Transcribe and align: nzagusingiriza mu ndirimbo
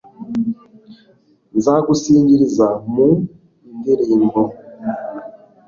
nzagusingiriza 1.57 2.67
mu 2.93 3.09
ndirimbo 3.77 4.41